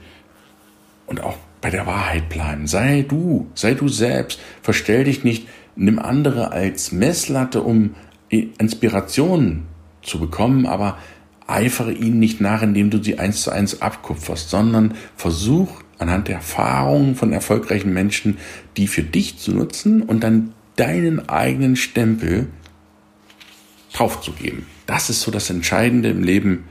und 1.07 1.21
auch 1.21 1.37
bei 1.61 1.69
der 1.69 1.85
Wahrheit 1.85 2.29
bleiben. 2.29 2.67
Sei 2.67 3.05
du, 3.07 3.49
sei 3.53 3.73
du 3.73 3.87
selbst, 3.87 4.39
verstell 4.61 5.03
dich 5.03 5.23
nicht, 5.23 5.47
nimm 5.75 5.99
andere 5.99 6.51
als 6.51 6.91
Messlatte, 6.91 7.61
um 7.61 7.95
Inspirationen 8.29 9.63
zu 10.01 10.19
bekommen, 10.19 10.65
aber 10.65 10.97
eifere 11.47 11.91
ihnen 11.91 12.19
nicht 12.19 12.41
nach, 12.41 12.61
indem 12.61 12.89
du 12.89 13.03
sie 13.03 13.19
eins 13.19 13.43
zu 13.43 13.51
eins 13.51 13.81
abkupferst, 13.81 14.49
sondern 14.49 14.95
versuch 15.15 15.81
anhand 15.99 16.27
der 16.27 16.35
Erfahrungen 16.35 17.15
von 17.15 17.31
erfolgreichen 17.31 17.93
Menschen, 17.93 18.37
die 18.77 18.87
für 18.87 19.03
dich 19.03 19.37
zu 19.37 19.51
nutzen 19.51 20.01
und 20.01 20.23
dann 20.23 20.53
deinen 20.77 21.29
eigenen 21.29 21.75
Stempel 21.75 22.47
draufzugeben. 23.93 24.65
Das 24.85 25.09
ist 25.09 25.21
so 25.21 25.29
das 25.29 25.49
Entscheidende 25.49 26.09
im 26.09 26.23
Leben, 26.23 26.63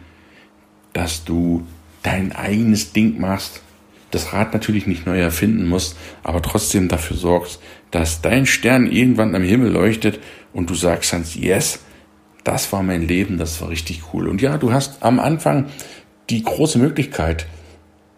dass 0.93 1.25
du 1.25 1.67
dein 2.03 2.33
eigenes 2.33 2.93
Ding 2.93 3.21
machst, 3.21 3.63
das 4.11 4.33
Rad 4.33 4.53
natürlich 4.53 4.87
nicht 4.87 5.07
neu 5.07 5.19
erfinden 5.19 5.69
musst, 5.69 5.97
aber 6.23 6.43
trotzdem 6.43 6.89
dafür 6.89 7.17
sorgst, 7.17 7.61
dass 7.91 8.23
dein 8.23 8.47
Stern 8.47 8.91
irgendwann 8.91 9.35
am 9.35 9.43
Himmel 9.43 9.71
leuchtet 9.71 10.21
und 10.53 10.71
du 10.71 10.75
sagst 10.75 11.13
dann, 11.13 11.25
yes, 11.35 11.81
das 12.45 12.73
war 12.73 12.83
mein 12.83 13.07
Leben, 13.07 13.39
das 13.39 13.61
war 13.61 13.69
richtig 13.69 14.03
cool. 14.13 14.29
Und 14.29 14.41
ja, 14.43 14.59
du 14.59 14.73
hast 14.73 15.03
am 15.03 15.21
Anfang 15.21 15.67
die 16.31 16.43
große 16.43 16.79
Möglichkeit, 16.79 17.47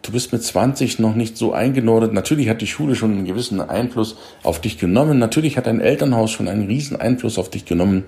du 0.03 0.13
bist 0.13 0.33
mit 0.33 0.43
20 0.43 0.99
noch 0.99 1.15
nicht 1.15 1.37
so 1.37 1.53
eingenordet. 1.53 2.13
Natürlich 2.13 2.49
hat 2.49 2.61
die 2.61 2.67
Schule 2.67 2.95
schon 2.95 3.13
einen 3.13 3.25
gewissen 3.25 3.61
Einfluss 3.61 4.17
auf 4.43 4.61
dich 4.61 4.79
genommen. 4.79 5.19
Natürlich 5.19 5.57
hat 5.57 5.67
dein 5.67 5.81
Elternhaus 5.81 6.31
schon 6.31 6.49
einen 6.49 6.67
riesen 6.67 7.01
Einfluss 7.01 7.39
auf 7.39 7.51
dich 7.51 7.65
genommen. 7.65 8.05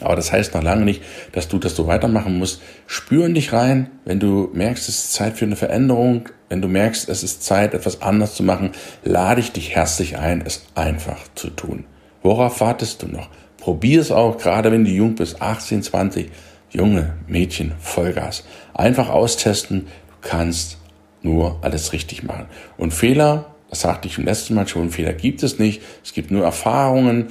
Aber 0.00 0.16
das 0.16 0.32
heißt 0.32 0.54
noch 0.54 0.62
lange 0.62 0.84
nicht, 0.84 1.02
dass 1.32 1.48
du 1.48 1.58
das 1.58 1.74
so 1.74 1.86
weitermachen 1.86 2.38
musst. 2.38 2.62
Spür 2.86 3.26
in 3.26 3.34
dich 3.34 3.52
rein, 3.52 3.90
wenn 4.04 4.20
du 4.20 4.50
merkst, 4.52 4.88
es 4.88 5.04
ist 5.04 5.12
Zeit 5.12 5.36
für 5.36 5.44
eine 5.44 5.56
Veränderung, 5.56 6.28
wenn 6.48 6.62
du 6.62 6.68
merkst, 6.68 7.08
es 7.08 7.22
ist 7.22 7.42
Zeit, 7.42 7.74
etwas 7.74 8.00
anders 8.00 8.34
zu 8.34 8.42
machen, 8.42 8.70
lade 9.04 9.40
ich 9.40 9.52
dich 9.52 9.74
herzlich 9.74 10.16
ein, 10.16 10.42
es 10.44 10.66
einfach 10.74 11.18
zu 11.34 11.50
tun. 11.50 11.84
Worauf 12.22 12.60
wartest 12.60 13.02
du 13.02 13.08
noch? 13.08 13.28
Probier 13.58 14.00
es 14.00 14.10
auch, 14.10 14.38
gerade 14.38 14.72
wenn 14.72 14.84
du 14.84 14.90
jung 14.90 15.16
bist, 15.16 15.42
18, 15.42 15.82
20, 15.82 16.30
junge 16.70 17.14
Mädchen, 17.26 17.72
Vollgas. 17.78 18.44
Einfach 18.74 19.10
austesten, 19.10 19.86
du 19.86 20.28
kannst 20.28 20.78
nur 21.22 21.58
alles 21.62 21.92
richtig 21.92 22.22
machen. 22.22 22.46
Und 22.78 22.94
Fehler, 22.94 23.54
das 23.68 23.82
sagte 23.82 24.08
ich 24.08 24.18
im 24.18 24.24
letzten 24.24 24.54
Mal 24.54 24.66
schon, 24.66 24.90
Fehler 24.90 25.12
gibt 25.12 25.42
es 25.42 25.58
nicht. 25.58 25.82
Es 26.02 26.12
gibt 26.12 26.30
nur 26.30 26.44
Erfahrungen, 26.44 27.28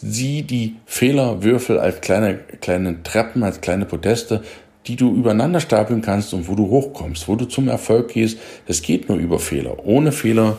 sieh 0.00 0.42
die 0.42 0.76
Fehlerwürfel 0.86 1.78
als 1.78 2.00
kleine, 2.00 2.38
kleine 2.60 3.02
Treppen, 3.02 3.42
als 3.42 3.60
kleine 3.60 3.84
Podeste, 3.84 4.42
die 4.86 4.96
du 4.96 5.14
übereinander 5.14 5.60
stapeln 5.60 6.02
kannst 6.02 6.32
und 6.32 6.48
wo 6.48 6.54
du 6.54 6.68
hochkommst, 6.68 7.28
wo 7.28 7.36
du 7.36 7.44
zum 7.44 7.68
Erfolg 7.68 8.08
gehst. 8.08 8.38
Es 8.66 8.82
geht 8.82 9.08
nur 9.08 9.18
über 9.18 9.38
Fehler. 9.38 9.84
Ohne 9.84 10.12
Fehler 10.12 10.58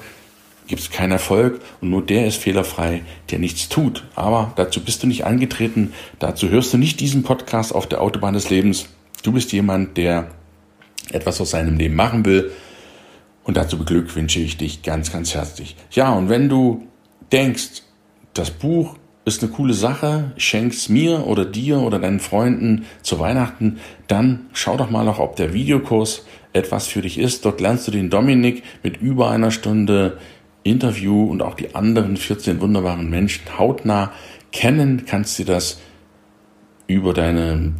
gibt 0.67 0.81
es 0.81 0.91
keinen 0.91 1.13
Erfolg 1.13 1.61
und 1.81 1.89
nur 1.89 2.05
der 2.05 2.27
ist 2.27 2.37
fehlerfrei, 2.37 3.01
der 3.31 3.39
nichts 3.39 3.69
tut. 3.69 4.05
Aber 4.15 4.53
dazu 4.55 4.81
bist 4.81 5.01
du 5.01 5.07
nicht 5.07 5.25
angetreten, 5.25 5.93
dazu 6.19 6.49
hörst 6.49 6.73
du 6.73 6.77
nicht 6.77 6.99
diesen 6.99 7.23
Podcast 7.23 7.73
auf 7.73 7.87
der 7.87 8.01
Autobahn 8.01 8.35
des 8.35 8.49
Lebens. 8.51 8.85
Du 9.23 9.31
bist 9.31 9.51
jemand, 9.51 9.97
der 9.97 10.29
etwas 11.11 11.41
aus 11.41 11.51
seinem 11.51 11.77
Leben 11.77 11.95
machen 11.95 12.23
will 12.23 12.51
und 13.43 13.57
dazu 13.57 13.79
beglückwünsche 13.79 14.39
ich 14.39 14.57
dich 14.57 14.83
ganz, 14.83 15.11
ganz 15.11 15.33
herzlich. 15.33 15.75
Ja, 15.89 16.13
und 16.13 16.29
wenn 16.29 16.49
du 16.49 16.87
denkst, 17.31 17.81
das 18.35 18.51
Buch 18.51 18.95
ist 19.35 19.43
eine 19.43 19.51
coole 19.51 19.73
Sache, 19.73 20.31
schenk's 20.37 20.89
mir 20.89 21.25
oder 21.27 21.45
dir 21.45 21.79
oder 21.79 21.99
deinen 21.99 22.19
Freunden 22.19 22.85
zu 23.01 23.19
Weihnachten, 23.19 23.77
dann 24.07 24.47
schau 24.53 24.75
doch 24.75 24.89
mal 24.89 25.05
noch, 25.05 25.19
ob 25.19 25.35
der 25.35 25.53
Videokurs 25.53 26.25
etwas 26.53 26.87
für 26.87 27.01
dich 27.01 27.17
ist. 27.17 27.45
Dort 27.45 27.61
lernst 27.61 27.87
du 27.87 27.91
den 27.91 28.09
Dominik 28.09 28.63
mit 28.83 28.97
über 28.97 29.29
einer 29.29 29.51
Stunde 29.51 30.17
Interview 30.63 31.25
und 31.25 31.41
auch 31.41 31.53
die 31.53 31.75
anderen 31.75 32.17
14 32.17 32.59
wunderbaren 32.59 33.09
Menschen 33.09 33.57
hautnah 33.57 34.11
kennen. 34.51 35.03
Kannst 35.05 35.39
du 35.39 35.43
das 35.43 35.79
über 36.87 37.13
deine 37.13 37.73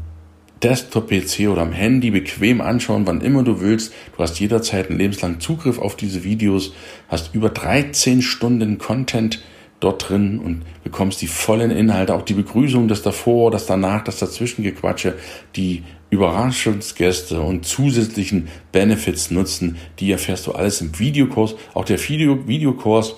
Desktop-PC 0.64 1.50
oder 1.50 1.62
am 1.62 1.72
Handy 1.72 2.12
bequem 2.12 2.62
anschauen, 2.62 3.08
wann 3.08 3.22
immer 3.22 3.44
du 3.44 3.62
willst. 3.62 3.94
Du 4.16 4.22
hast 4.22 4.40
jederzeit 4.40 4.90
einen 4.90 5.00
lebenslangen 5.00 5.40
Zugriff 5.40 5.80
auf 5.80 5.96
diese 5.96 6.24
Videos, 6.24 6.74
hast 7.08 7.34
über 7.34 7.50
13 7.50 8.22
Stunden 8.22 8.78
Content 8.78 9.42
dort 9.80 10.10
drin 10.10 10.40
und 10.40 10.64
bekommst 10.84 11.22
die 11.22 11.28
vollen 11.28 11.72
Inhalte, 11.72 12.14
auch 12.14 12.24
die 12.24 12.34
Begrüßung, 12.34 12.88
das 12.88 13.02
davor, 13.02 13.52
das 13.52 13.66
danach, 13.66 14.04
das 14.04 14.20
dazwischen 14.20 14.64
Gequatsche, 14.64 15.16
die 15.56 15.84
Überraschungsgäste 16.10 17.40
und 17.40 17.66
zusätzlichen 17.66 18.48
Benefits 18.72 19.32
nutzen, 19.32 19.78
die 20.00 20.12
erfährst 20.12 20.48
du 20.48 20.54
alles 20.54 20.82
im 20.82 20.98
Videokurs. 21.00 21.56
Auch 21.74 21.86
der 21.86 22.00
Video 22.10 22.48
Videokurs 22.48 23.16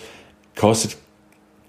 kostet 0.56 0.98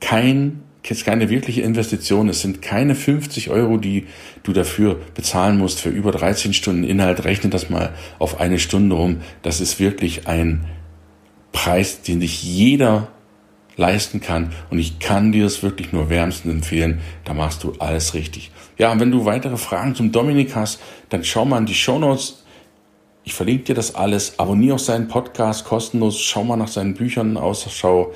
kein 0.01 0.63
jetzt 0.85 1.05
keine 1.05 1.31
wirkliche 1.31 1.63
Investition. 1.63 2.29
Es 2.29 2.41
sind 2.41 2.63
keine 2.63 2.95
50 2.95 3.51
Euro, 3.51 3.77
die 3.77 4.07
du 4.43 4.53
dafür 4.53 5.01
bezahlen 5.15 5.59
musst 5.59 5.81
für 5.81 5.91
über 5.91 6.11
13 6.11 6.53
Stunden 6.53 6.85
Inhalt. 6.85 7.25
Rechne 7.25 7.51
das 7.51 7.71
mal 7.71 7.95
auf 8.19 8.41
eine 8.41 8.59
Stunde 8.59 8.97
rum. 8.97 9.19
Das 9.43 9.61
ist 9.61 9.79
wirklich 9.79 10.27
ein 10.27 10.65
Preis, 11.53 12.03
den 12.03 12.21
sich 12.21 12.43
jeder 12.43 13.09
leisten 13.77 14.21
kann. 14.21 14.53
Und 14.71 14.79
ich 14.79 14.99
kann 14.99 15.33
dir 15.33 15.47
es 15.47 15.63
wirklich 15.63 15.93
nur 15.93 16.11
wärmstens 16.11 16.53
empfehlen. 16.53 17.01
Da 17.25 17.35
machst 17.35 17.65
du 17.65 17.75
alles 17.79 18.15
richtig. 18.15 18.51
Ja, 18.79 18.93
und 18.93 19.01
wenn 19.01 19.11
du 19.11 19.25
weitere 19.25 19.57
Fragen 19.57 19.95
zum 19.95 20.13
Dominik 20.13 20.55
hast, 20.57 20.81
dann 21.09 21.25
schau 21.25 21.45
mal 21.45 21.59
in 21.59 21.67
die 21.67 21.75
Show 21.75 21.99
Notes. 21.99 22.45
Ich 23.25 23.35
verlinke 23.35 23.65
dir 23.65 23.75
das 23.75 23.95
alles. 23.95 24.39
Abonniere 24.39 24.75
auch 24.75 24.81
seinen 24.81 25.09
Podcast 25.09 25.65
kostenlos. 25.65 26.21
Schau 26.21 26.45
mal 26.45 26.57
nach 26.57 26.69
seinen 26.69 26.95
Büchern 26.95 27.37
aus. 27.37 27.67
Schau. 27.73 28.13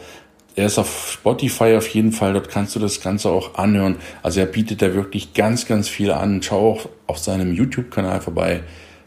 Er 0.56 0.66
ist 0.66 0.78
auf 0.78 1.10
Spotify 1.12 1.76
auf 1.76 1.86
jeden 1.88 2.12
Fall. 2.12 2.32
Dort 2.32 2.48
kannst 2.48 2.74
du 2.74 2.80
das 2.80 3.00
Ganze 3.00 3.30
auch 3.30 3.56
anhören. 3.56 3.96
Also 4.22 4.40
er 4.40 4.46
bietet 4.46 4.80
da 4.80 4.94
wirklich 4.94 5.34
ganz, 5.34 5.66
ganz 5.66 5.88
viel 5.88 6.10
an. 6.10 6.42
Schau 6.42 6.72
auch 6.72 6.88
auf 7.06 7.18
seinem 7.18 7.52
YouTube-Kanal 7.52 8.20
vorbei. 8.20 8.62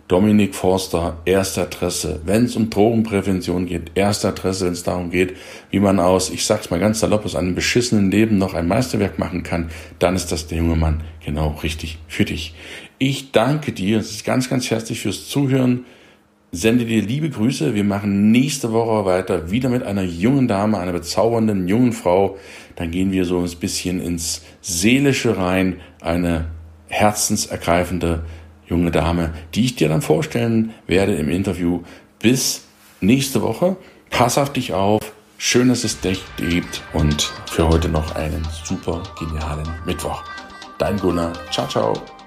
Dominik 0.10 0.56
Forster, 0.56 1.20
erste 1.26 1.62
Adresse. 1.62 2.20
Wenn 2.26 2.46
es 2.46 2.56
um 2.56 2.72
Drogenprävention 2.72 3.68
geht, 3.68 3.92
erste 3.94 4.30
Adresse, 4.30 4.66
wenn 4.66 4.74
es 4.74 4.82
darum 4.82 5.12
geht, 5.12 5.36
wie 5.70 5.80
man 5.80 6.00
aus, 6.00 6.32
ich 6.32 6.48
sag's 6.48 6.72
mal 6.72 6.80
ganz 6.80 7.02
salopp, 7.02 7.26
aus 7.26 7.36
einem 7.36 7.54
beschissenen 7.54 8.10
Leben 8.10 8.40
noch 8.40 8.56
ein 8.56 8.68
Meisterwerk 8.68 9.20
machen 9.20 9.44
kann, 9.44 9.70
dann 10.00 10.16
ist 10.16 10.32
das 10.32 10.48
der 10.48 10.58
junge 10.58 10.76
Mann 10.76 11.04
genau 11.24 11.50
richtig 11.62 12.00
für 12.08 12.26
dich. 12.26 12.56
Ich 12.98 13.32
danke 13.32 13.72
dir 13.72 14.04
ganz, 14.26 14.50
ganz 14.50 14.72
herzlich 14.72 15.00
fürs 15.00 15.30
Zuhören. 15.30 15.86
Sende 16.52 16.86
dir 16.86 17.04
liebe 17.04 17.30
Grüße. 17.30 17.76
Wir 17.76 17.84
machen 17.84 18.32
nächste 18.32 18.74
Woche 18.74 19.06
weiter, 19.06 19.52
wieder 19.52 19.70
mit 19.70 19.84
einer 19.84 20.02
jungen 20.02 20.48
Dame, 20.48 20.80
einer 20.80 20.94
bezaubernden 20.94 21.68
jungen 21.68 21.94
Frau. 21.94 22.36
Dann 22.78 22.90
gehen 22.90 23.12
wir 23.12 23.26
so 23.26 23.38
ein 23.38 23.60
bisschen 23.60 24.02
ins 24.02 24.42
Seelische 24.60 25.38
rein, 25.38 25.82
eine 26.02 26.46
herzensergreifende 26.88 28.24
junge 28.70 28.92
Dame, 28.92 29.34
die 29.56 29.66
ich 29.66 29.76
dir 29.76 29.90
dann 29.90 30.02
vorstellen 30.02 30.74
werde 30.88 31.16
im 31.16 31.30
Interview. 31.30 31.82
Bis 32.20 32.64
nächste 33.02 33.42
Woche. 33.42 33.76
Pass 34.10 34.38
auf 34.38 34.54
dich 34.54 34.74
auf. 34.74 35.02
Schön, 35.38 35.70
dass 35.70 35.84
es 35.84 36.02
dich 36.02 36.22
gibt 36.38 36.82
und 36.94 37.32
für 37.50 37.68
heute 37.68 37.90
noch 37.90 38.16
einen 38.16 38.46
super 38.66 39.04
genialen 39.18 39.68
Mittwoch. 39.86 40.24
Dein 40.78 40.98
Gunnar. 40.98 41.34
Ciao, 41.52 41.68
ciao. 41.68 42.19